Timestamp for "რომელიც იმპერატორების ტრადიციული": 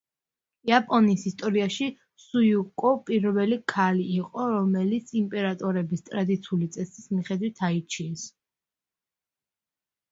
4.55-6.73